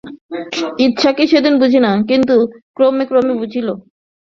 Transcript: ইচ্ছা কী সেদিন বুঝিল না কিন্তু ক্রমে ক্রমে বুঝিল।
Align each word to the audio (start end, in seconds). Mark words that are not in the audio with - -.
ইচ্ছা 0.85 1.09
কী 1.17 1.23
সেদিন 1.31 1.53
বুঝিল 1.61 1.83
না 1.85 1.91
কিন্তু 2.09 2.35
ক্রমে 2.75 3.03
ক্রমে 3.09 3.33
বুঝিল। 3.41 3.67